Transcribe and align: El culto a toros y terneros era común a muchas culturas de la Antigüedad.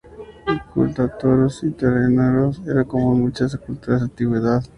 El 0.47 0.59
culto 0.73 1.03
a 1.03 1.15
toros 1.15 1.63
y 1.63 1.69
terneros 1.69 2.59
era 2.67 2.83
común 2.85 3.19
a 3.19 3.21
muchas 3.21 3.55
culturas 3.57 3.99
de 4.01 4.05
la 4.07 4.09
Antigüedad. 4.11 4.63